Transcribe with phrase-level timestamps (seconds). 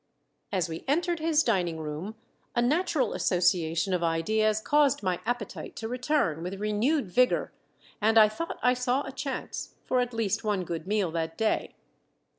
[0.51, 2.15] As we entered his dining room
[2.55, 7.51] a natural association of ideas caused my appetite to return with renewed vigor,
[8.01, 11.75] and I thought I saw a chance for at least one good meal that day.